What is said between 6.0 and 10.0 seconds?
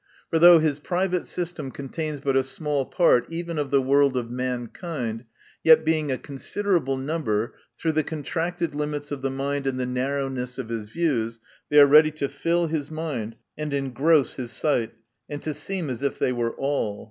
a considerable number, through the contracted limits of the mind and the